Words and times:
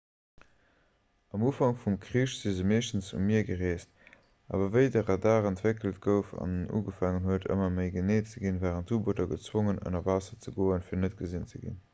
um 1.39 1.43
ufank 1.49 1.81
vum 1.81 1.97
krich 2.05 2.31
si 2.37 2.53
se 2.59 2.63
meeschtens 2.71 3.09
um 3.17 3.27
mier 3.31 3.43
gereest 3.49 4.07
awer 4.55 4.71
wéi 4.77 4.87
de 4.97 5.03
radar 5.11 5.49
entwéckelt 5.51 6.01
gouf 6.07 6.33
an 6.47 6.57
ugefaangen 6.79 7.29
huet 7.29 7.47
ëmmer 7.59 7.71
méi 7.77 7.87
genee 7.99 8.19
ze 8.33 8.45
ginn 8.49 8.61
waren 8.67 8.91
d'u-booter 8.95 9.33
gezwongen 9.37 9.83
ënner 9.85 10.07
waasser 10.11 10.43
ze 10.51 10.57
goen 10.59 10.89
fir 10.91 11.05
net 11.07 11.19
gesinn 11.23 11.49
ze 11.55 11.65
ginn 11.67 11.81